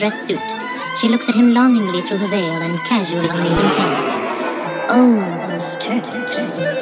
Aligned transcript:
dress 0.00 0.26
suit. 0.26 0.40
She 0.98 1.08
looks 1.10 1.28
at 1.28 1.34
him 1.34 1.52
longingly 1.52 2.00
through 2.00 2.16
her 2.16 2.28
veil 2.28 2.62
and 2.62 2.78
casually 2.88 3.28
him 3.28 3.70
candy. 3.76 4.86
Oh, 4.88 5.46
those 5.46 5.76
turtles. 5.76 6.79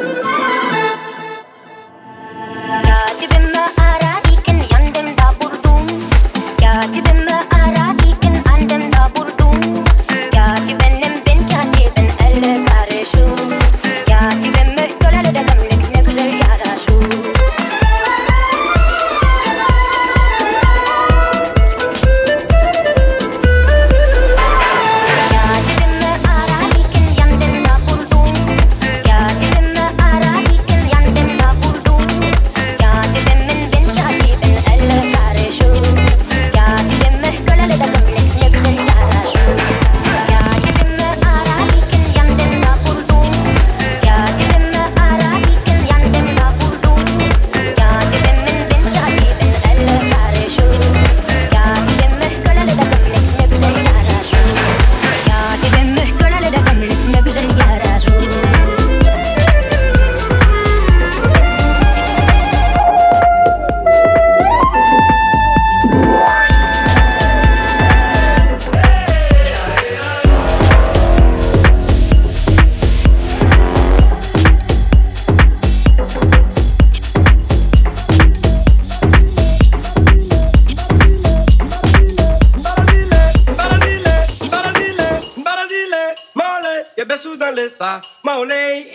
Sesa, 87.68 88.00
Maulei, 88.24 88.86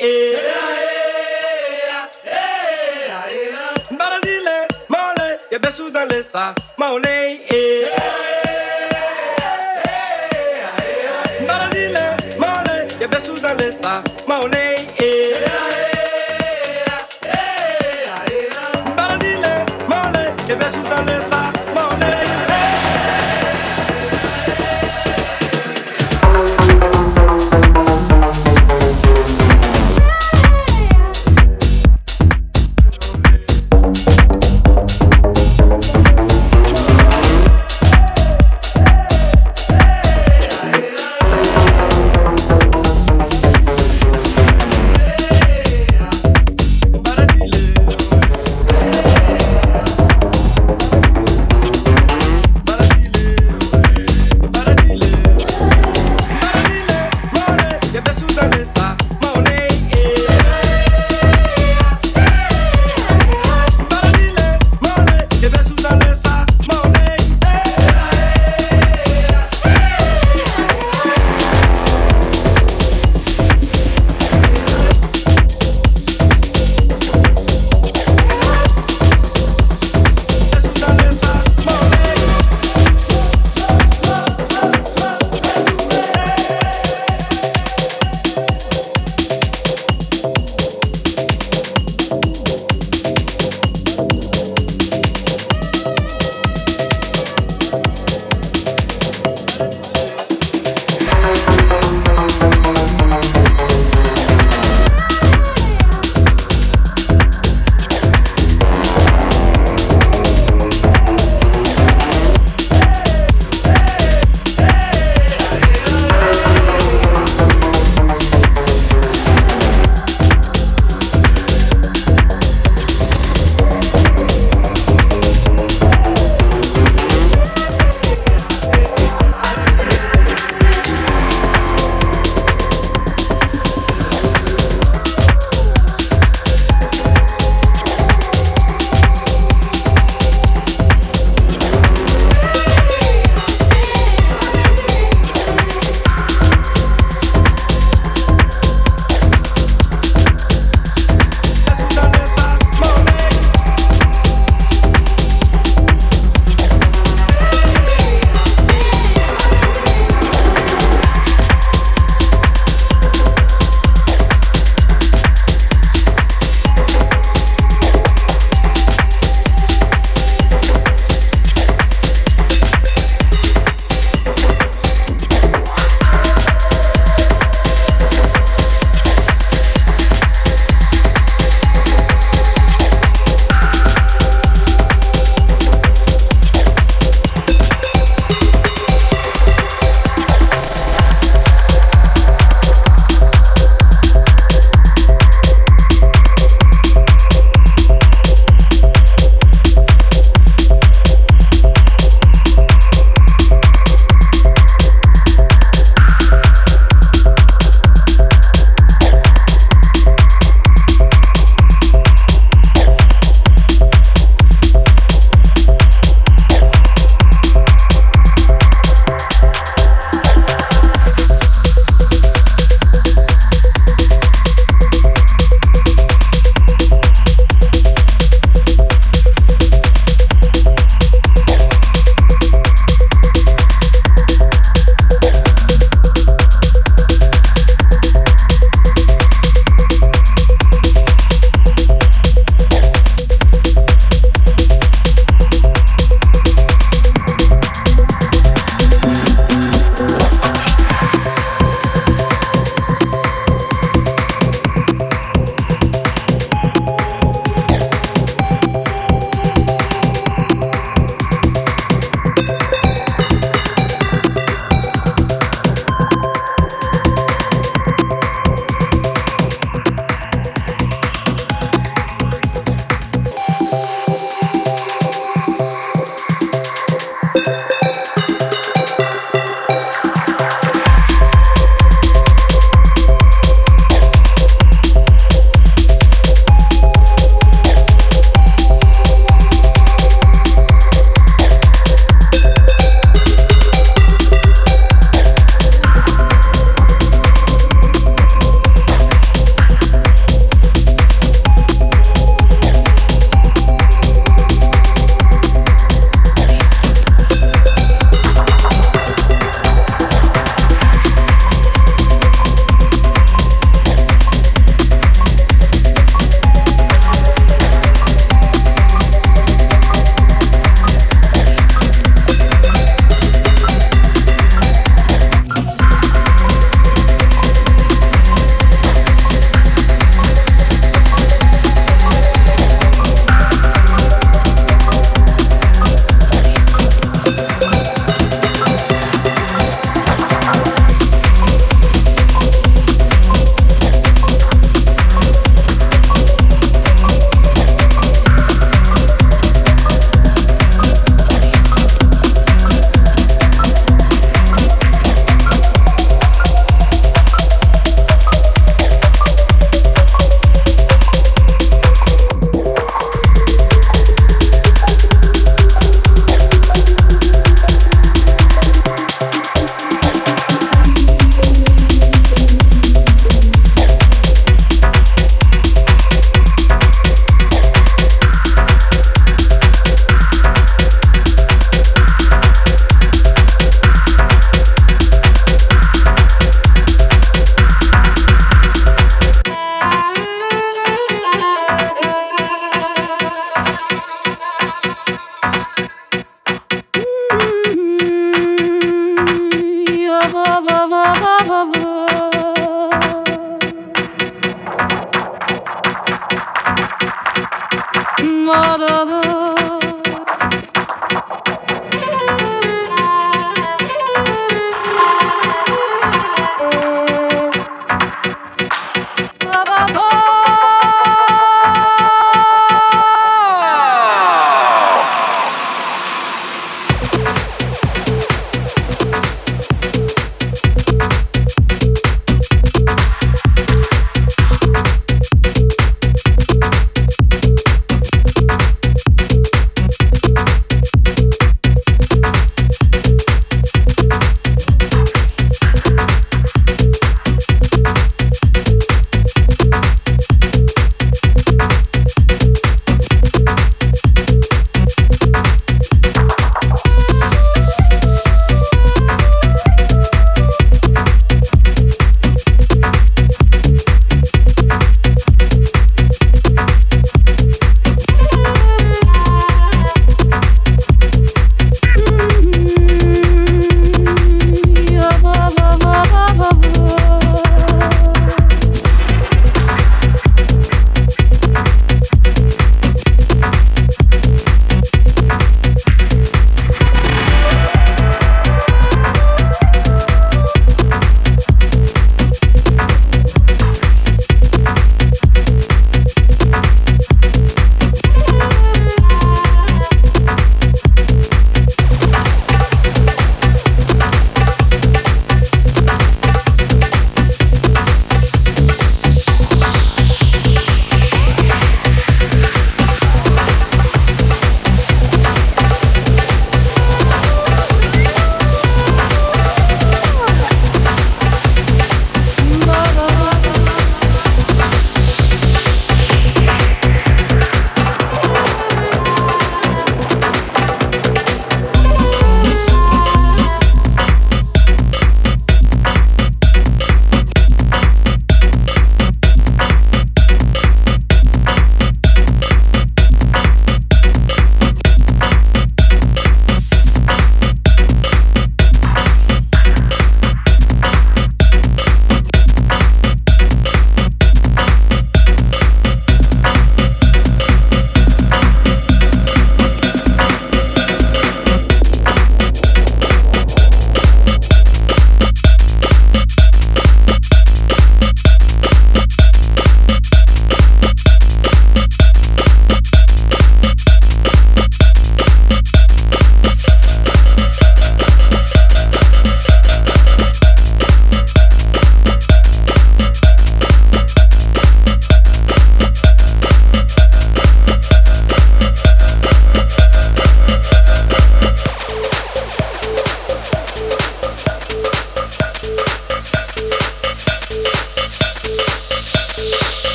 Barazile, 3.92 4.50
eh. 4.50 4.68
Maulei, 4.90 5.38
Yebesu 5.52 5.92
dans 5.92 6.06
les 6.10 6.24
Maulei, 6.80 7.40
eh. 7.50 7.53